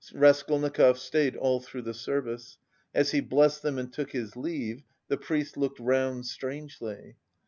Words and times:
Raskolnikov 0.15 0.97
stayed 0.97 1.35
all 1.35 1.59
through 1.59 1.83
the 1.83 1.93
service. 1.93 2.57
As 2.91 3.11
he 3.11 3.21
blessed 3.21 3.61
them 3.61 3.77
and 3.77 3.93
took 3.93 4.13
his 4.13 4.35
leave, 4.35 4.81
the 5.09 5.17
priest 5.17 5.57
looked 5.57 5.79
round 5.79 6.25
strangely. 6.25 7.17